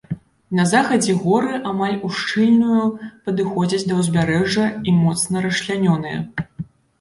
[0.59, 2.85] На захадзе горы амаль ушчыльную
[3.29, 6.19] падыходзяць да ўзбярэжжа і моцна расчлянёныя.